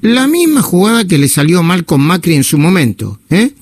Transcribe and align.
la 0.00 0.26
misma 0.26 0.62
jugada 0.62 1.06
que 1.06 1.18
le 1.18 1.28
salió 1.28 1.62
mal 1.62 1.84
con 1.84 2.00
Macri 2.00 2.34
en 2.34 2.44
su 2.44 2.58
momento. 2.58 3.18
¿eh? 3.30 3.52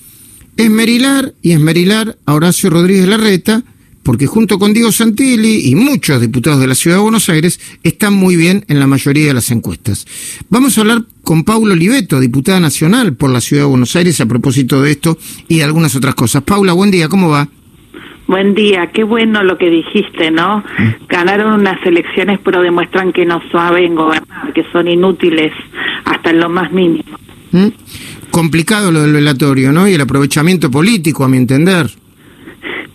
Esmerilar 0.57 1.35
y 1.43 1.53
esmerilar 1.53 2.19
a 2.27 2.35
Horacio 2.35 2.71
Rodríguez 2.71 3.09
Larreta, 3.09 3.63
porque 4.03 4.27
junto 4.27 4.59
con 4.59 4.73
Diego 4.73 4.93
Santilli 4.93 5.69
y 5.69 5.75
muchos 5.75 6.21
diputados 6.21 6.61
de 6.61 6.69
la 6.69 6.75
Ciudad 6.75 6.99
de 6.99 7.03
Buenos 7.03 7.29
Aires 7.29 7.59
están 7.83 8.15
muy 8.15 8.37
bien 8.37 8.65
en 8.69 8.79
la 8.79 8.87
mayoría 8.87 9.27
de 9.27 9.35
las 9.35 9.51
encuestas. 9.51 10.07
Vamos 10.49 10.79
a 10.79 10.83
hablar 10.83 11.05
con 11.23 11.43
Paula 11.43 11.75
Oliveto, 11.75 12.21
diputada 12.21 12.61
nacional 12.61 13.15
por 13.17 13.31
la 13.31 13.41
Ciudad 13.41 13.65
de 13.65 13.71
Buenos 13.71 13.97
Aires, 13.97 14.21
a 14.21 14.27
propósito 14.27 14.81
de 14.81 14.93
esto 14.93 15.19
y 15.49 15.57
de 15.57 15.65
algunas 15.65 15.97
otras 15.97 16.15
cosas. 16.15 16.45
Paula, 16.45 16.73
buen 16.73 16.93
día, 16.93 17.09
¿cómo 17.09 17.29
va? 17.29 17.49
Buen 18.27 18.55
día, 18.55 18.89
qué 18.89 19.05
bueno 19.05 19.45
lo 19.45 19.57
que 19.57 19.71
dijiste, 19.71 20.33
¿no? 20.33 20.65
Ganaron 21.09 21.61
unas 21.61 21.85
elecciones 21.87 22.41
pero 22.45 22.61
demuestran 22.61 23.13
que 23.13 23.25
no 23.25 23.41
saben 23.53 23.95
gobernar, 23.95 24.53
que 24.53 24.65
son 24.73 24.89
inútiles 24.89 25.53
hasta 26.05 26.31
en 26.31 26.41
lo 26.41 26.49
más 26.49 26.73
mínimo. 26.73 27.17
¿Mm? 27.53 27.69
Complicado 28.31 28.91
lo 28.91 29.03
del 29.03 29.13
velatorio, 29.13 29.73
¿no? 29.73 29.87
Y 29.87 29.95
el 29.95 30.01
aprovechamiento 30.01 30.71
político, 30.71 31.25
a 31.25 31.29
mi 31.29 31.37
entender. 31.37 31.87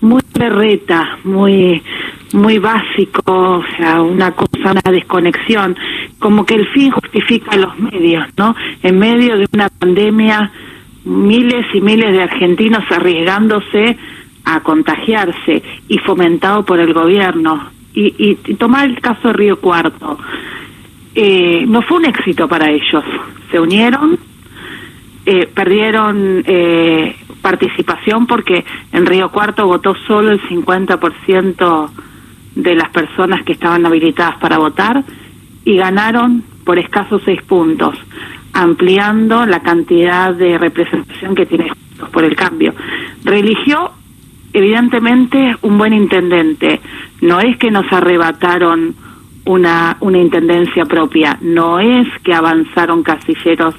Muy 0.01 0.21
berreta, 0.33 1.17
muy 1.23 1.81
muy 2.33 2.59
básico, 2.59 3.21
o 3.25 3.63
sea, 3.77 4.01
una 4.01 4.31
cosa, 4.31 4.71
una 4.71 4.91
desconexión, 4.91 5.75
como 6.19 6.45
que 6.45 6.55
el 6.55 6.67
fin 6.67 6.91
justifica 6.91 7.55
los 7.57 7.77
medios, 7.77 8.25
¿no? 8.37 8.55
En 8.83 8.99
medio 8.99 9.37
de 9.37 9.47
una 9.51 9.69
pandemia, 9.69 10.51
miles 11.03 11.65
y 11.73 11.81
miles 11.81 12.11
de 12.11 12.21
argentinos 12.21 12.83
arriesgándose 12.89 13.97
a 14.45 14.61
contagiarse 14.61 15.61
y 15.87 15.97
fomentado 15.99 16.63
por 16.65 16.79
el 16.79 16.93
gobierno. 16.93 17.69
Y, 17.93 18.13
y, 18.17 18.55
tomar 18.55 18.85
el 18.85 19.01
caso 19.01 19.27
de 19.29 19.33
Río 19.33 19.59
Cuarto, 19.59 20.17
eh, 21.13 21.65
no 21.67 21.81
fue 21.81 21.97
un 21.97 22.05
éxito 22.05 22.47
para 22.47 22.69
ellos. 22.69 23.03
Se 23.51 23.59
unieron, 23.59 24.17
eh, 25.25 25.47
perdieron 25.53 26.43
eh, 26.45 27.15
participación 27.41 28.27
porque 28.27 28.63
en 28.93 29.05
Río 29.05 29.29
Cuarto 29.29 29.67
votó 29.67 29.93
solo 30.07 30.31
el 30.31 30.41
50% 30.41 31.89
de 32.55 32.75
las 32.75 32.89
personas 32.89 33.43
que 33.43 33.53
estaban 33.53 33.85
habilitadas 33.85 34.37
para 34.37 34.57
votar 34.57 35.03
y 35.65 35.77
ganaron 35.77 36.43
por 36.63 36.79
escasos 36.79 37.21
seis 37.25 37.41
puntos, 37.41 37.97
ampliando 38.53 39.45
la 39.45 39.61
cantidad 39.61 40.33
de 40.33 40.57
representación 40.57 41.35
que 41.35 41.45
tiene 41.45 41.71
por 42.11 42.23
el 42.23 42.35
cambio. 42.35 42.73
Religió 43.23 43.91
evidentemente 44.53 45.55
un 45.61 45.77
buen 45.77 45.93
intendente. 45.93 46.81
No 47.21 47.39
es 47.39 47.57
que 47.57 47.71
nos 47.71 47.91
arrebataron 47.91 48.95
una, 49.45 49.97
una 50.01 50.17
intendencia 50.17 50.85
propia, 50.85 51.37
no 51.41 51.79
es 51.79 52.07
que 52.23 52.33
avanzaron 52.33 53.03
casilleros 53.03 53.75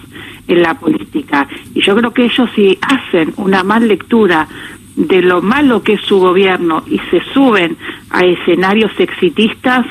en 0.49 0.63
la 0.63 0.75
política. 0.75 1.47
Y 1.75 1.83
yo 1.83 1.97
creo 1.97 2.13
que 2.13 2.25
ellos 2.25 2.51
si 2.55 2.79
hacen 2.81 3.33
una 3.37 3.63
mal 3.63 3.87
lectura 3.87 4.49
de 4.97 5.23
lo 5.23 5.41
malo 5.41 5.83
que 5.83 5.95
es 5.95 6.03
su 6.03 6.19
gobierno 6.19 6.83
y 6.87 6.99
se 7.11 7.21
suben 7.33 7.77
a 8.11 8.25
escenarios 8.25 8.93
exitistas, 8.99 9.87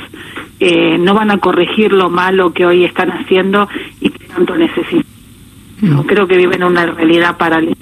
eh, 0.59 0.97
no 0.99 1.15
van 1.15 1.31
a 1.31 1.39
corregir 1.39 1.91
lo 1.91 2.09
malo 2.09 2.53
que 2.53 2.65
hoy 2.65 2.83
están 2.83 3.09
haciendo 3.11 3.67
y 3.99 4.09
que 4.09 4.27
tanto 4.27 4.55
necesitan. 4.55 5.05
No 5.81 6.03
mm. 6.03 6.05
creo 6.05 6.27
que 6.27 6.37
viven 6.37 6.63
una 6.63 6.85
realidad 6.85 7.37
paralela 7.37 7.80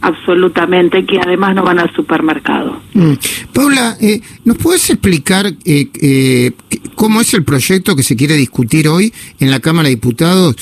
absolutamente, 0.00 1.04
que 1.04 1.18
además 1.18 1.54
no 1.54 1.62
van 1.62 1.78
al 1.78 1.92
supermercado. 1.92 2.80
Mm. 2.94 3.12
Paula, 3.52 3.96
eh, 4.00 4.20
¿nos 4.44 4.56
puedes 4.56 4.88
explicar 4.90 5.46
eh, 5.46 5.88
eh, 6.00 6.52
cómo 6.94 7.20
es 7.20 7.34
el 7.34 7.44
proyecto 7.44 7.94
que 7.94 8.02
se 8.02 8.16
quiere 8.16 8.34
discutir 8.34 8.88
hoy 8.88 9.12
en 9.38 9.50
la 9.50 9.60
Cámara 9.60 9.88
de 9.88 9.96
Diputados 9.96 10.56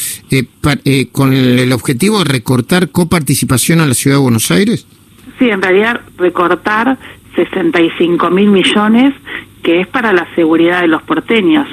con 1.13 1.33
el, 1.33 1.73
objetivo 1.73 2.19
de 2.19 2.25
recortar 2.25 2.91
coparticipación 2.91 3.81
a 3.81 3.87
la 3.87 3.95
Ciudad 3.95 4.17
de 4.17 4.23
Buenos 4.23 4.51
Aires? 4.51 4.87
Sí, 5.39 5.49
en 5.49 5.63
realidad 5.63 6.01
recortar 6.17 6.99
65 7.37 8.31
mil 8.31 8.51
millones 8.51 9.15
que 9.63 9.81
es 9.81 9.87
para 9.87 10.13
la 10.13 10.27
seguridad 10.35 10.81
de 10.81 10.89
los 10.89 11.03
porteños 11.03 11.69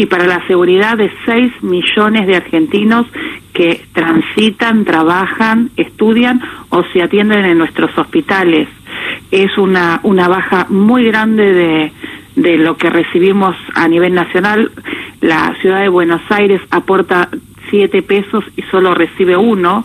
y 0.00 0.06
para 0.06 0.26
la 0.26 0.46
seguridad 0.46 0.96
de 0.96 1.12
6 1.26 1.62
millones 1.62 2.26
de 2.26 2.34
argentinos 2.34 3.06
que 3.52 3.84
transitan, 3.92 4.86
trabajan, 4.86 5.68
estudian 5.76 6.40
o 6.70 6.82
se 6.84 7.02
atienden 7.02 7.44
en 7.44 7.58
nuestros 7.58 7.90
hospitales. 7.98 8.66
Es 9.30 9.58
una, 9.58 10.00
una 10.02 10.26
baja 10.26 10.66
muy 10.70 11.04
grande 11.04 11.52
de, 11.52 11.92
de 12.34 12.56
lo 12.56 12.78
que 12.78 12.88
recibimos 12.88 13.54
a 13.74 13.86
nivel 13.88 14.14
nacional. 14.14 14.72
La 15.20 15.54
ciudad 15.60 15.82
de 15.82 15.90
Buenos 15.90 16.22
Aires 16.30 16.62
aporta 16.70 17.28
siete 17.68 18.00
pesos 18.00 18.42
y 18.56 18.62
solo 18.70 18.94
recibe 18.94 19.36
uno 19.36 19.84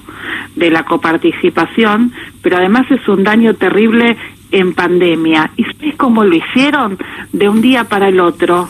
de 0.55 0.71
la 0.71 0.83
coparticipación, 0.83 2.13
pero 2.41 2.55
además 2.55 2.89
es 2.89 3.05
un 3.09 3.25
daño 3.25 3.53
terrible 3.55 4.15
en 4.51 4.73
pandemia. 4.73 5.51
¿Y 5.57 5.65
sabes 5.65 5.95
cómo 5.97 6.23
lo 6.23 6.35
hicieron? 6.35 6.97
De 7.33 7.49
un 7.49 7.59
día 7.61 7.83
para 7.83 8.07
el 8.07 8.21
otro. 8.21 8.69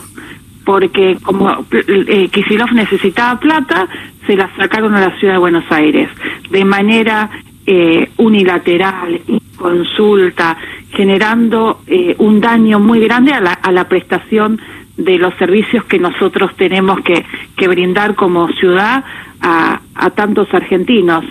Porque 0.66 1.16
como 1.22 1.64
eh, 1.70 2.28
necesitaba 2.74 3.40
plata, 3.40 3.88
se 4.26 4.36
la 4.36 4.50
sacaron 4.56 4.94
a 4.94 5.00
la 5.00 5.18
ciudad 5.18 5.34
de 5.34 5.38
Buenos 5.38 5.64
Aires. 5.70 6.10
De 6.50 6.64
manera 6.64 7.30
eh, 7.64 8.10
unilateral, 8.16 9.20
consulta, 9.56 10.58
generando 10.90 11.80
eh, 11.86 12.16
un 12.18 12.40
daño 12.40 12.80
muy 12.80 13.00
grande 13.00 13.32
a 13.32 13.40
la, 13.40 13.52
a 13.52 13.70
la 13.70 13.88
prestación 13.88 14.60
de 14.96 15.18
los 15.18 15.34
servicios 15.34 15.84
que 15.84 15.98
nosotros 15.98 16.50
tenemos 16.56 17.00
que, 17.00 17.24
que 17.56 17.68
brindar 17.68 18.14
como 18.14 18.48
ciudad 18.48 19.04
a, 19.40 19.80
a 19.94 20.10
tantos 20.10 20.52
argentinos. 20.52 21.24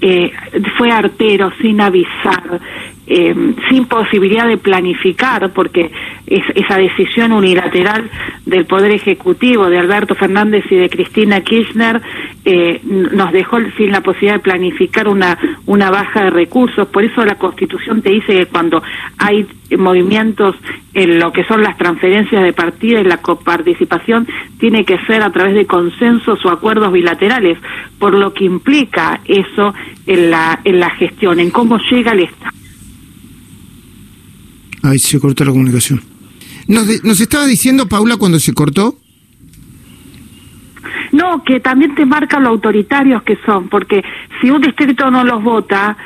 Eh, 0.00 0.30
fue 0.76 0.92
artero, 0.92 1.50
sin 1.60 1.80
avisar, 1.80 2.60
eh, 3.08 3.34
sin 3.68 3.86
posibilidad 3.86 4.46
de 4.46 4.56
planificar, 4.56 5.52
porque 5.52 5.90
es, 6.24 6.42
esa 6.54 6.76
decisión 6.78 7.32
unilateral 7.32 8.08
del 8.46 8.64
Poder 8.64 8.92
Ejecutivo, 8.92 9.68
de 9.68 9.78
Alberto 9.78 10.14
Fernández 10.14 10.64
y 10.70 10.76
de 10.76 10.88
Cristina 10.88 11.40
Kirchner, 11.40 12.00
eh, 12.50 12.80
nos 12.82 13.30
dejó 13.30 13.58
sin 13.76 13.92
la 13.92 14.00
posibilidad 14.00 14.36
de 14.36 14.40
planificar 14.40 15.06
una, 15.06 15.38
una 15.66 15.90
baja 15.90 16.24
de 16.24 16.30
recursos. 16.30 16.88
Por 16.88 17.04
eso 17.04 17.22
la 17.22 17.34
Constitución 17.34 18.00
te 18.00 18.08
dice 18.08 18.32
que 18.32 18.46
cuando 18.46 18.82
hay 19.18 19.46
movimientos 19.76 20.56
en 20.94 21.18
lo 21.18 21.30
que 21.30 21.44
son 21.44 21.62
las 21.62 21.76
transferencias 21.76 22.42
de 22.42 22.54
partida 22.54 23.00
y 23.00 23.04
la 23.04 23.18
coparticipación, 23.18 24.26
tiene 24.58 24.86
que 24.86 24.98
ser 25.00 25.20
a 25.20 25.30
través 25.30 25.56
de 25.56 25.66
consensos 25.66 26.42
o 26.42 26.48
acuerdos 26.48 26.90
bilaterales, 26.90 27.58
por 27.98 28.14
lo 28.14 28.32
que 28.32 28.46
implica 28.46 29.20
eso 29.26 29.74
en 30.06 30.30
la, 30.30 30.58
en 30.64 30.80
la 30.80 30.88
gestión, 30.88 31.40
en 31.40 31.50
cómo 31.50 31.76
llega 31.90 32.12
el 32.12 32.20
Estado 32.20 32.56
Ahí 34.84 34.98
se 34.98 35.20
cortó 35.20 35.44
la 35.44 35.50
comunicación. 35.50 36.00
¿Nos, 36.66 37.04
¿Nos 37.04 37.20
estaba 37.20 37.46
diciendo, 37.46 37.88
Paula, 37.88 38.16
cuando 38.16 38.40
se 38.40 38.54
cortó? 38.54 38.96
Que 41.44 41.60
también 41.60 41.94
te 41.94 42.06
marca 42.06 42.40
lo 42.40 42.48
autoritarios 42.48 43.22
que 43.22 43.36
son, 43.44 43.68
porque 43.68 44.04
si 44.40 44.50
un 44.50 44.60
distrito 44.60 45.10
no 45.10 45.24
los 45.24 45.42
vota, 45.42 45.96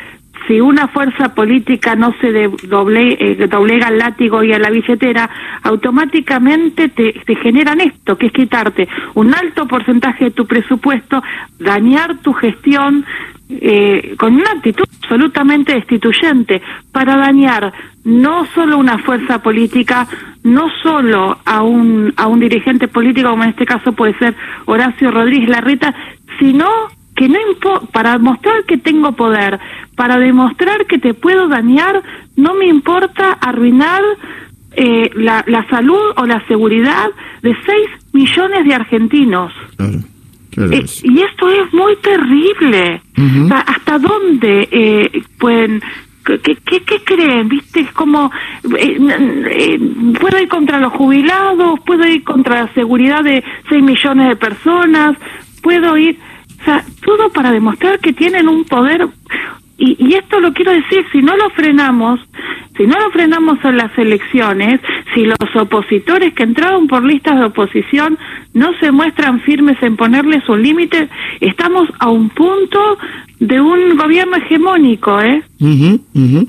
si 0.46 0.60
una 0.60 0.88
fuerza 0.88 1.34
política 1.34 1.94
no 1.94 2.14
se 2.20 2.44
eh, 2.44 3.46
doblega 3.48 3.86
al 3.86 3.98
látigo 3.98 4.42
y 4.42 4.52
a 4.52 4.58
la 4.58 4.70
billetera, 4.70 5.30
automáticamente 5.62 6.88
te, 6.88 7.12
te, 7.12 7.36
generan 7.36 7.80
esto, 7.80 8.16
que 8.16 8.26
es 8.26 8.32
quitarte 8.32 8.88
un 9.14 9.34
alto 9.34 9.66
porcentaje 9.66 10.26
de 10.26 10.30
tu 10.32 10.46
presupuesto, 10.46 11.22
dañar 11.58 12.18
tu 12.18 12.32
gestión, 12.32 13.04
eh, 13.60 14.14
con 14.18 14.34
una 14.34 14.50
actitud 14.50 14.84
absolutamente 15.02 15.74
destituyente 15.74 16.62
para 16.90 17.16
dañar 17.16 17.72
no 18.04 18.46
solo 18.54 18.78
una 18.78 18.98
fuerza 18.98 19.42
política, 19.42 20.08
no 20.42 20.68
solo 20.82 21.38
a 21.44 21.62
un, 21.62 22.12
a 22.16 22.26
un 22.26 22.40
dirigente 22.40 22.88
político, 22.88 23.30
como 23.30 23.44
en 23.44 23.50
este 23.50 23.66
caso 23.66 23.92
puede 23.92 24.18
ser 24.18 24.34
Horacio 24.66 25.10
Rodríguez 25.10 25.48
Larreta, 25.48 25.94
sino 26.38 26.68
que 27.14 27.28
no 27.28 27.38
para 27.92 28.12
demostrar 28.12 28.64
que 28.64 28.78
tengo 28.78 29.12
poder, 29.12 29.60
para 29.94 30.18
demostrar 30.18 30.86
que 30.86 30.98
te 30.98 31.14
puedo 31.14 31.48
dañar, 31.48 32.02
no 32.36 32.54
me 32.54 32.66
importa 32.66 33.32
arruinar 33.32 34.02
eh, 34.74 35.10
la, 35.14 35.44
la 35.46 35.68
salud 35.68 36.12
o 36.16 36.26
la 36.26 36.44
seguridad 36.46 37.10
de 37.42 37.54
6 37.64 37.88
millones 38.12 38.64
de 38.64 38.74
argentinos. 38.74 39.52
Eh, 39.78 40.84
y 41.04 41.20
esto 41.20 41.48
es 41.48 41.72
muy 41.72 41.96
terrible. 41.96 43.02
¿Hasta 43.50 43.98
dónde 43.98 44.68
eh, 44.70 45.22
pueden 45.38 45.82
¿Qué, 46.24 46.38
qué, 46.40 47.04
creen? 47.04 47.48
¿Viste? 47.48 47.80
Es 47.80 47.92
como, 47.92 48.30
eh, 48.78 49.78
puedo 50.20 50.38
ir 50.38 50.48
contra 50.48 50.78
los 50.78 50.92
jubilados, 50.92 51.80
puedo 51.80 52.06
ir 52.06 52.22
contra 52.22 52.64
la 52.64 52.72
seguridad 52.74 53.24
de 53.24 53.42
6 53.68 53.82
millones 53.82 54.28
de 54.28 54.36
personas, 54.36 55.16
puedo 55.62 55.96
ir, 55.96 56.18
o 56.60 56.64
sea, 56.64 56.84
todo 57.04 57.30
para 57.30 57.50
demostrar 57.50 57.98
que 57.98 58.12
tienen 58.12 58.48
un 58.48 58.64
poder. 58.64 59.08
Y, 59.78 59.96
y 59.98 60.14
esto 60.14 60.38
lo 60.40 60.52
quiero 60.52 60.70
decir, 60.72 61.04
si 61.10 61.22
no 61.22 61.36
lo 61.36 61.50
frenamos, 61.50 62.20
si 62.76 62.86
no 62.86 62.98
lo 62.98 63.10
frenamos 63.10 63.58
en 63.64 63.76
las 63.76 63.96
elecciones, 63.98 64.80
si 65.14 65.24
los 65.24 65.36
opositores 65.54 66.32
que 66.34 66.44
entraron 66.44 66.86
por 66.86 67.04
listas 67.04 67.38
de 67.38 67.44
oposición 67.44 68.18
no 68.54 68.72
se 68.80 68.92
muestran 68.92 69.40
firmes 69.40 69.82
en 69.82 69.96
ponerles 69.96 70.48
un 70.48 70.62
límite, 70.62 71.08
estamos 71.40 71.88
a 71.98 72.10
un 72.10 72.28
punto 72.30 72.98
de 73.40 73.60
un 73.60 73.96
gobierno 73.96 74.36
hegemónico, 74.36 75.20
¿eh? 75.20 75.42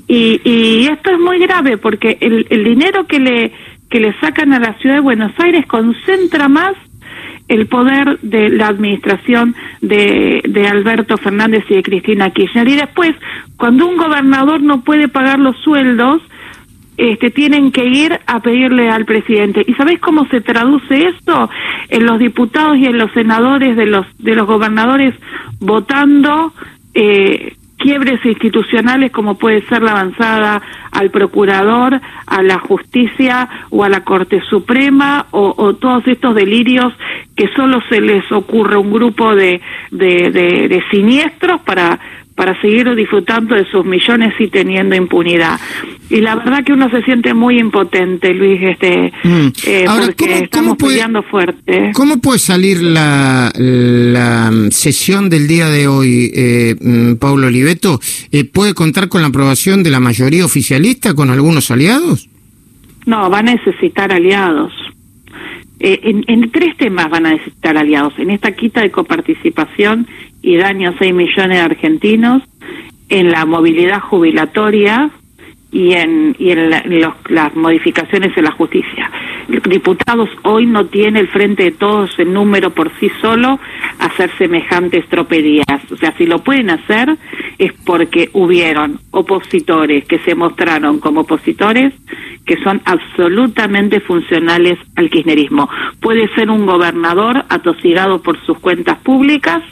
Y, 0.06 0.40
y 0.44 0.86
esto 0.86 1.10
es 1.10 1.18
muy 1.18 1.38
grave 1.38 1.76
porque 1.78 2.18
el, 2.20 2.46
el 2.50 2.64
dinero 2.64 3.06
que 3.06 3.18
le 3.18 3.52
que 3.90 4.00
le 4.00 4.18
sacan 4.18 4.52
a 4.52 4.58
la 4.58 4.74
ciudad 4.74 4.96
de 4.96 5.00
Buenos 5.00 5.32
Aires 5.38 5.66
concentra 5.66 6.48
más 6.48 6.74
el 7.46 7.66
poder 7.66 8.18
de 8.22 8.48
la 8.48 8.68
administración 8.68 9.54
de, 9.80 10.40
de 10.48 10.66
Alberto 10.66 11.16
Fernández 11.16 11.64
y 11.68 11.74
de 11.74 11.82
Cristina 11.82 12.30
Kirchner. 12.30 12.66
Y 12.66 12.74
después, 12.76 13.14
cuando 13.56 13.86
un 13.86 13.96
gobernador 13.96 14.62
no 14.62 14.82
puede 14.82 15.08
pagar 15.08 15.38
los 15.38 15.56
sueldos, 15.58 16.22
este, 16.96 17.30
tienen 17.30 17.72
que 17.72 17.84
ir 17.84 18.18
a 18.26 18.40
pedirle 18.40 18.88
al 18.90 19.04
presidente. 19.04 19.64
¿Y 19.66 19.74
sabéis 19.74 19.98
cómo 20.00 20.26
se 20.26 20.40
traduce 20.40 21.08
esto? 21.08 21.50
En 21.88 22.06
los 22.06 22.18
diputados 22.18 22.76
y 22.76 22.86
en 22.86 22.98
los 22.98 23.10
senadores 23.12 23.76
de 23.76 23.86
los, 23.86 24.06
de 24.18 24.34
los 24.34 24.46
gobernadores 24.46 25.14
votando 25.58 26.52
eh, 26.94 27.56
quiebres 27.78 28.24
institucionales 28.24 29.10
como 29.10 29.36
puede 29.36 29.62
ser 29.66 29.82
la 29.82 29.90
avanzada 29.90 30.62
al 30.92 31.10
procurador, 31.10 32.00
a 32.26 32.42
la 32.42 32.58
justicia 32.58 33.48
o 33.70 33.84
a 33.84 33.88
la 33.88 34.04
Corte 34.04 34.40
Suprema 34.48 35.26
o, 35.32 35.74
todos 35.74 36.06
estos 36.06 36.34
delirios 36.34 36.92
que 37.36 37.48
solo 37.56 37.82
se 37.88 38.00
les 38.00 38.30
ocurre 38.30 38.76
un 38.76 38.92
grupo 38.92 39.34
de, 39.34 39.60
de, 39.90 40.30
de 40.30 40.84
siniestros 40.90 41.60
para 41.62 41.98
para 42.34 42.60
seguir 42.60 42.92
disfrutando 42.94 43.54
de 43.54 43.64
sus 43.66 43.84
millones 43.84 44.34
y 44.38 44.48
teniendo 44.48 44.96
impunidad. 44.96 45.58
Y 46.10 46.20
la 46.20 46.34
verdad 46.34 46.62
que 46.64 46.72
uno 46.72 46.90
se 46.90 47.02
siente 47.02 47.32
muy 47.32 47.58
impotente, 47.58 48.34
Luis, 48.34 48.60
este, 48.62 49.12
mm. 49.22 49.46
eh, 49.66 49.84
porque 49.86 50.38
estamos 50.40 50.76
peleando 50.76 51.22
fuerte. 51.22 51.92
¿Cómo 51.94 52.18
puede 52.18 52.38
salir 52.38 52.82
la, 52.82 53.50
la 53.56 54.52
sesión 54.70 55.30
del 55.30 55.48
día 55.48 55.68
de 55.68 55.88
hoy, 55.88 56.30
eh, 56.34 56.76
mm, 56.78 57.14
Paulo 57.14 57.46
Oliveto? 57.46 58.00
Eh, 58.30 58.44
¿Puede 58.44 58.74
contar 58.74 59.08
con 59.08 59.22
la 59.22 59.28
aprobación 59.28 59.82
de 59.82 59.90
la 59.90 60.00
mayoría 60.00 60.44
oficialista, 60.44 61.14
con 61.14 61.30
algunos 61.30 61.70
aliados? 61.70 62.28
No, 63.06 63.30
va 63.30 63.38
a 63.38 63.42
necesitar 63.42 64.12
aliados. 64.12 64.72
Eh, 65.80 66.00
en, 66.02 66.24
en, 66.28 66.50
tres 66.50 66.76
temas 66.76 67.08
van 67.08 67.26
a 67.26 67.32
necesitar 67.32 67.78
aliados. 67.78 68.12
En 68.18 68.30
esta 68.30 68.52
quita 68.52 68.82
de 68.82 68.90
coparticipación 68.90 70.06
y 70.42 70.56
daño 70.56 70.90
a 70.90 70.98
6 70.98 71.14
millones 71.14 71.58
de 71.58 71.64
argentinos, 71.64 72.42
en 73.08 73.30
la 73.30 73.46
movilidad 73.46 74.00
jubilatoria 74.00 75.10
y 75.74 75.92
en, 75.92 76.36
y 76.38 76.52
en, 76.52 76.70
las 76.70 77.56
modificaciones 77.56 78.34
en 78.36 78.44
la 78.44 78.52
justicia. 78.52 79.10
Diputados 79.68 80.30
hoy 80.44 80.66
no 80.66 80.86
tiene 80.86 81.18
el 81.18 81.28
frente 81.28 81.64
de 81.64 81.70
todos 81.72 82.16
el 82.18 82.32
número 82.32 82.70
por 82.70 82.92
sí 83.00 83.10
solo 83.20 83.58
hacer 83.98 84.30
semejantes 84.38 85.06
tropedías. 85.08 85.90
O 85.90 85.96
sea, 85.96 86.12
si 86.16 86.26
lo 86.26 86.38
pueden 86.38 86.70
hacer 86.70 87.16
es 87.58 87.72
porque 87.84 88.30
hubieron 88.34 89.00
opositores 89.10 90.04
que 90.04 90.20
se 90.20 90.36
mostraron 90.36 91.00
como 91.00 91.22
opositores 91.22 91.92
que 92.46 92.56
son 92.62 92.80
absolutamente 92.84 94.00
funcionales 94.00 94.78
al 94.94 95.10
kirchnerismo. 95.10 95.68
Puede 96.00 96.28
ser 96.34 96.50
un 96.50 96.66
gobernador 96.66 97.44
atosigado 97.48 98.22
por 98.22 98.38
sus 98.44 98.58
cuentas 98.58 98.98
públicas, 98.98 99.62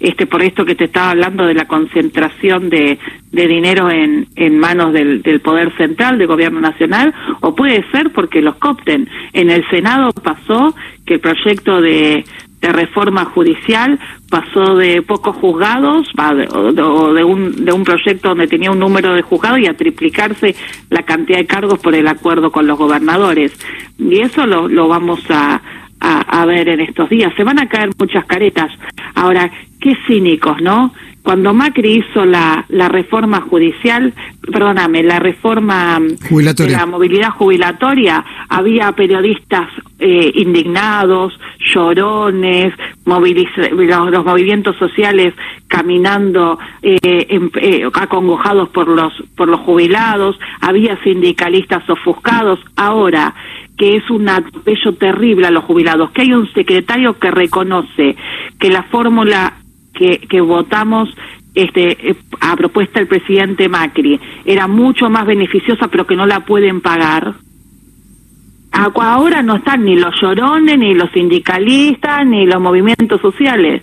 este 0.00 0.26
por 0.26 0.42
esto 0.42 0.64
que 0.64 0.74
te 0.74 0.84
estaba 0.84 1.10
hablando 1.10 1.46
de 1.46 1.54
la 1.54 1.66
concentración 1.66 2.70
de, 2.70 2.98
de 3.30 3.46
dinero 3.46 3.90
en, 3.90 4.26
en 4.36 4.58
manos 4.58 4.92
del, 4.92 5.22
del 5.22 5.40
poder 5.40 5.76
central, 5.76 6.18
del 6.18 6.26
gobierno 6.26 6.60
nacional, 6.60 7.14
o 7.40 7.54
puede 7.54 7.84
ser 7.90 8.10
porque 8.10 8.40
los 8.40 8.56
copten. 8.56 9.08
En 9.32 9.50
el 9.50 9.68
Senado 9.68 10.12
pasó 10.12 10.74
que 11.04 11.14
el 11.14 11.20
proyecto 11.20 11.80
de, 11.80 12.24
de 12.60 12.72
reforma 12.72 13.26
judicial 13.26 13.98
pasó 14.30 14.74
de 14.76 15.02
pocos 15.02 15.36
juzgados 15.36 16.08
o 16.52 16.72
de, 17.12 17.24
un, 17.24 17.64
de 17.64 17.72
un 17.72 17.84
proyecto 17.84 18.30
donde 18.30 18.46
tenía 18.46 18.70
un 18.70 18.78
número 18.78 19.14
de 19.14 19.22
juzgados 19.22 19.60
y 19.60 19.66
a 19.66 19.76
triplicarse 19.76 20.54
la 20.90 21.02
cantidad 21.02 21.38
de 21.38 21.46
cargos 21.46 21.78
por 21.78 21.94
el 21.94 22.08
acuerdo 22.08 22.50
con 22.50 22.66
los 22.66 22.78
gobernadores. 22.78 23.52
Y 23.98 24.20
eso 24.20 24.46
lo, 24.46 24.68
lo 24.68 24.88
vamos 24.88 25.20
a, 25.30 25.60
a, 26.00 26.20
a 26.42 26.46
ver 26.46 26.68
en 26.68 26.80
estos 26.80 27.08
días. 27.08 27.32
Se 27.36 27.44
van 27.44 27.58
a 27.58 27.68
caer 27.68 27.90
muchas 27.98 28.24
caretas. 28.26 28.70
Ahora, 29.14 29.50
qué 29.80 29.96
cínicos, 30.06 30.60
¿no? 30.60 30.92
Cuando 31.28 31.52
Macri 31.52 31.98
hizo 31.98 32.24
la, 32.24 32.64
la 32.70 32.88
reforma 32.88 33.42
judicial, 33.42 34.14
perdóname, 34.50 35.02
la 35.02 35.18
reforma 35.18 36.00
de 36.00 36.70
la 36.70 36.86
movilidad 36.86 37.32
jubilatoria, 37.32 38.24
había 38.48 38.92
periodistas 38.92 39.68
eh, 39.98 40.32
indignados, 40.36 41.38
llorones, 41.58 42.72
los, 43.04 44.24
movimientos 44.24 44.74
sociales 44.78 45.34
caminando 45.66 46.58
eh, 46.80 46.96
eh, 47.02 47.90
acongojados 47.92 48.70
por 48.70 48.88
los 48.88 49.12
por 49.36 49.48
los 49.48 49.60
jubilados, 49.60 50.40
había 50.62 50.98
sindicalistas 51.02 51.86
ofuscados. 51.90 52.58
Ahora 52.74 53.34
que 53.76 53.96
es 53.96 54.10
un 54.10 54.30
atropello 54.30 54.94
terrible 54.94 55.46
a 55.46 55.50
los 55.50 55.64
jubilados, 55.64 56.10
que 56.10 56.22
hay 56.22 56.32
un 56.32 56.50
secretario 56.54 57.18
que 57.18 57.30
reconoce 57.30 58.16
que 58.58 58.70
la 58.70 58.84
fórmula 58.84 59.58
que, 59.94 60.18
que 60.18 60.40
votamos 60.40 61.08
este, 61.54 62.10
eh, 62.10 62.16
a 62.40 62.56
propuesta 62.56 63.00
del 63.00 63.08
presidente 63.08 63.68
Macri 63.68 64.20
era 64.44 64.68
mucho 64.68 65.10
más 65.10 65.26
beneficiosa, 65.26 65.88
pero 65.88 66.06
que 66.06 66.16
no 66.16 66.26
la 66.26 66.40
pueden 66.40 66.80
pagar. 66.80 67.34
Ahora 68.70 69.42
no 69.42 69.56
están 69.56 69.84
ni 69.84 69.96
los 69.96 70.14
llorones, 70.20 70.78
ni 70.78 70.94
los 70.94 71.10
sindicalistas, 71.10 72.24
ni 72.26 72.46
los 72.46 72.60
movimientos 72.60 73.20
sociales. 73.20 73.82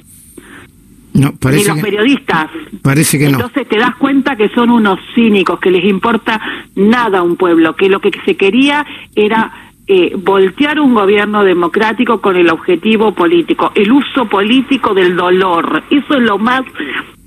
No, 1.13 1.33
parece 1.35 1.63
ni 1.63 1.75
los 1.75 1.79
periodistas. 1.83 2.49
Parece 2.81 3.17
que 3.17 3.25
no. 3.25 3.37
Entonces 3.37 3.67
te 3.67 3.77
das 3.77 3.95
cuenta 3.95 4.35
que 4.35 4.49
son 4.49 4.69
unos 4.69 4.99
cínicos, 5.13 5.59
que 5.59 5.71
les 5.71 5.83
importa 5.83 6.39
nada 6.75 7.19
a 7.19 7.23
un 7.23 7.35
pueblo, 7.35 7.75
que 7.75 7.89
lo 7.89 7.99
que 7.99 8.11
se 8.25 8.37
quería 8.37 8.85
era 9.15 9.51
eh, 9.87 10.13
voltear 10.17 10.79
un 10.79 10.93
gobierno 10.93 11.43
democrático 11.43 12.19
con 12.19 12.35
el 12.35 12.49
objetivo 12.49 13.13
político, 13.13 13.71
el 13.75 13.91
uso 13.91 14.25
político 14.25 14.93
del 14.93 15.15
dolor. 15.15 15.83
Eso 15.89 16.15
es 16.15 16.21
lo 16.21 16.37
más 16.37 16.63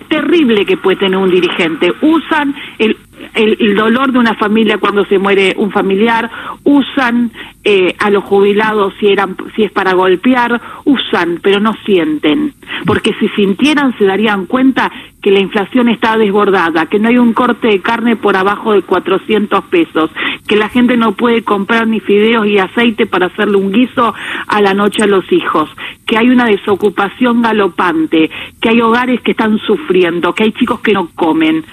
terrible 0.08 0.64
que 0.66 0.76
puede 0.76 0.96
tener 0.96 1.19
un 1.19 1.31
dirigente. 1.31 1.93
Usan 2.00 2.55
el, 2.78 2.96
el, 3.35 3.75
dolor 3.75 4.13
de 4.13 4.19
una 4.19 4.35
familia 4.35 4.79
cuando 4.79 5.05
se 5.07 5.19
muere 5.19 5.55
un 5.57 5.71
familiar, 5.71 6.31
usan 6.65 7.31
eh, 7.65 7.95
a 7.99 8.11
los 8.11 8.25
jubilados 8.25 8.95
si, 8.99 9.09
eran, 9.09 9.37
si 9.55 9.65
es 9.65 9.73
para 9.73 9.93
golpear, 9.93 10.61
usan, 10.85 11.39
pero 11.43 11.61
no 11.61 11.75
sienten. 11.85 12.55
Porque 12.87 13.15
si 13.21 13.29
sintieran 13.31 13.97
se 13.99 14.05
darían 14.05 14.47
cuenta 14.47 14.91
que 15.23 15.31
la 15.31 15.41
inflación 15.41 15.89
está 15.89 16.17
desbordada, 16.17 16.87
que 16.87 16.99
no 16.99 17.08
hay 17.08 17.19
un 17.19 17.32
corte 17.32 17.69
de 17.69 17.81
carne 17.81 18.17
por 18.17 18.37
abajo 18.37 18.73
de 18.73 18.82
400 18.82 19.65
pesos, 19.65 20.11
que 20.47 20.56
la 20.56 20.69
gente 20.69 20.97
no 20.97 21.13
puede 21.13 21.43
comprar 21.43 21.87
ni 21.87 22.01
fideos 22.01 22.47
y 22.47 22.58
aceite 22.58 23.06
para 23.06 23.27
hacerle 23.27 23.56
un 23.56 23.73
guiso 23.73 24.15
a 24.47 24.61
la 24.63 24.75
noche 24.75 25.03
a 25.03 25.06
los 25.06 25.31
hijos, 25.32 25.69
que 26.06 26.17
hay 26.17 26.31
una 26.31 26.47
desocupación 26.47 27.43
galopante, 27.43 28.31
que 28.61 28.69
hay 28.69 28.81
hogares 28.81 29.20
que 29.20 29.32
están 29.32 29.58
sufriendo, 29.58 30.35
que 30.35 30.44
hay 30.44 30.53
chicos 30.53 30.81
que 30.81 30.93
no 30.93 31.08
comen. 31.15 31.65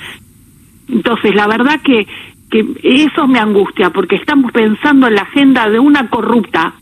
Entonces, 0.90 1.36
la 1.36 1.48
verdad 1.48 1.82
que, 1.84 2.08
que 2.50 2.66
eso 2.84 3.28
me 3.28 3.40
angustia, 3.40 3.90
porque 3.90 4.16
estamos 4.16 4.52
pensando 4.52 5.08
en 5.08 5.16
la 5.16 5.24
agenda 5.24 5.70
de 5.70 5.80
una 5.80 6.10
corrupta 6.10 6.74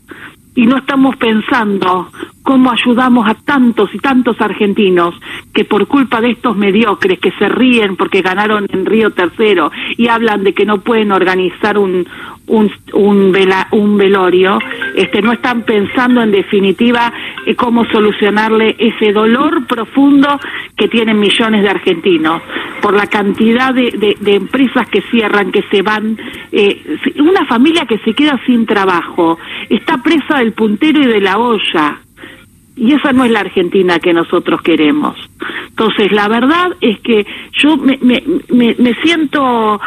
y 0.56 0.66
no 0.66 0.76
estamos 0.76 1.16
pensando 1.16 2.10
cómo 2.42 2.70
ayudamos 2.70 3.28
a 3.28 3.34
tantos 3.34 3.92
y 3.92 3.98
tantos 3.98 4.40
argentinos 4.40 5.14
que 5.52 5.64
por 5.64 5.86
culpa 5.88 6.20
de 6.20 6.30
estos 6.30 6.56
mediocres 6.56 7.18
que 7.18 7.32
se 7.32 7.48
ríen 7.48 7.96
porque 7.96 8.22
ganaron 8.22 8.66
en 8.70 8.86
Río 8.86 9.10
Tercero 9.10 9.72
y 9.96 10.08
hablan 10.08 10.44
de 10.44 10.52
que 10.52 10.64
no 10.64 10.78
pueden 10.78 11.10
organizar 11.10 11.76
un 11.76 12.06
un 12.46 12.70
un, 12.92 13.34
un 13.72 13.96
velorio, 13.96 14.58
este 14.94 15.22
no 15.22 15.32
están 15.32 15.62
pensando 15.62 16.22
en 16.22 16.30
definitiva 16.30 17.12
eh, 17.46 17.54
cómo 17.54 17.84
solucionarle 17.86 18.76
ese 18.78 19.12
dolor 19.12 19.66
profundo 19.66 20.40
que 20.76 20.88
tienen 20.88 21.18
millones 21.18 21.62
de 21.62 21.68
argentinos 21.68 22.42
por 22.80 22.94
la 22.94 23.06
cantidad 23.06 23.72
de, 23.72 24.16
de, 24.20 24.34
empresas 24.34 24.88
que 24.88 25.00
cierran, 25.10 25.52
que 25.52 25.62
se 25.70 25.82
van, 25.82 26.18
eh, 26.52 26.98
una 27.18 27.46
familia 27.46 27.86
que 27.86 27.98
se 27.98 28.12
queda 28.12 28.38
sin 28.44 28.66
trabajo, 28.66 29.38
está 29.70 29.98
presa 29.98 30.38
del 30.38 30.52
puntero 30.52 31.00
y 31.00 31.06
de 31.06 31.20
la 31.20 31.38
olla 31.38 32.00
y 32.76 32.92
esa 32.92 33.12
no 33.12 33.24
es 33.24 33.30
la 33.30 33.40
Argentina 33.40 33.98
que 33.98 34.12
nosotros 34.12 34.60
queremos. 34.62 35.16
Entonces, 35.68 36.10
la 36.12 36.28
verdad 36.28 36.74
es 36.80 36.98
que 37.00 37.26
yo 37.52 37.76
me, 37.76 37.98
me, 38.00 38.22
me, 38.78 38.94
siento 39.02 39.80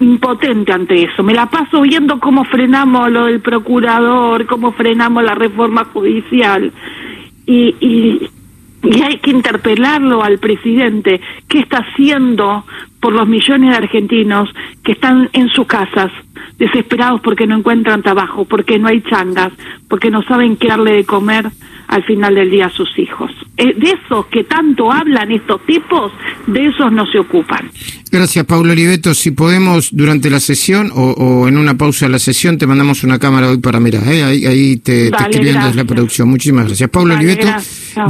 impotente 0.00 0.72
ante 0.72 1.04
eso. 1.04 1.22
Me 1.22 1.34
la 1.34 1.46
paso 1.46 1.82
viendo 1.82 2.18
cómo 2.18 2.44
frenamos 2.44 3.10
lo 3.10 3.26
del 3.26 3.40
procurador, 3.40 4.46
cómo 4.46 4.72
frenamos 4.72 5.22
la 5.22 5.34
reforma 5.34 5.84
judicial. 5.84 6.72
Y, 7.46 7.74
y, 7.80 8.30
hay 9.00 9.18
que 9.18 9.30
interpelarlo 9.30 10.24
al 10.24 10.38
presidente, 10.38 11.20
qué 11.48 11.60
está 11.60 11.78
haciendo 11.78 12.64
por 12.98 13.12
los 13.12 13.28
millones 13.28 13.70
de 13.70 13.76
argentinos 13.76 14.48
que 14.82 14.92
están 14.92 15.30
en 15.32 15.48
sus 15.50 15.66
casas, 15.66 16.10
desesperados 16.58 17.20
porque 17.20 17.46
no 17.46 17.56
encuentran 17.56 18.02
trabajo, 18.02 18.44
porque 18.44 18.80
no 18.80 18.88
hay 18.88 19.00
changas, 19.02 19.52
porque 19.88 20.10
no 20.10 20.22
saben 20.22 20.56
qué 20.56 20.68
darle 20.68 20.94
de 20.94 21.04
comer 21.04 21.48
al 21.86 22.04
final 22.04 22.34
del 22.34 22.50
día 22.50 22.66
a 22.66 22.70
sus 22.70 22.98
hijos. 22.98 23.30
Eh, 23.56 23.74
de 23.74 23.90
esos 23.90 24.26
que 24.26 24.44
tanto 24.44 24.90
hablan 24.90 25.30
estos 25.30 25.60
tipos, 25.66 26.10
de 26.46 26.66
esos 26.66 26.90
no 26.90 27.06
se 27.06 27.18
ocupan. 27.18 27.70
Gracias, 28.12 28.44
Pablo 28.44 28.72
Oliveto. 28.72 29.14
Si 29.14 29.30
podemos, 29.30 29.88
durante 29.90 30.28
la 30.28 30.38
sesión 30.38 30.92
o, 30.94 31.48
en 31.48 31.56
una 31.56 31.78
pausa 31.78 32.04
de 32.04 32.12
la 32.12 32.18
sesión, 32.18 32.58
te 32.58 32.66
mandamos 32.66 33.04
una 33.04 33.18
cámara 33.18 33.48
hoy 33.48 33.56
para 33.56 33.80
mirar. 33.80 34.06
¿eh? 34.06 34.22
Ahí, 34.22 34.76
te, 34.76 35.08
escribiendo 35.08 35.64
desde 35.64 35.76
la 35.76 35.86
producción. 35.86 36.28
Muchísimas 36.28 36.66
gracias. 36.66 36.90
Pablo 36.90 37.14
Oliveto, 37.14 37.48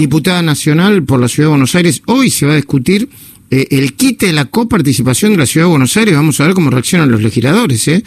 diputada 0.00 0.42
nacional 0.42 1.04
por 1.04 1.20
la 1.20 1.28
Ciudad 1.28 1.46
de 1.46 1.50
Buenos 1.50 1.76
Aires. 1.76 2.02
Hoy 2.06 2.30
se 2.30 2.46
va 2.46 2.54
a 2.54 2.56
discutir 2.56 3.08
eh, 3.52 3.68
el 3.70 3.92
quite 3.92 4.26
de 4.26 4.32
la 4.32 4.46
coparticipación 4.46 5.32
de 5.32 5.36
la 5.36 5.46
Ciudad 5.46 5.66
de 5.66 5.70
Buenos 5.70 5.96
Aires. 5.96 6.14
Vamos 6.16 6.40
a 6.40 6.46
ver 6.46 6.54
cómo 6.54 6.70
reaccionan 6.70 7.08
los 7.08 7.22
legisladores. 7.22 7.86
¿eh? 7.86 8.02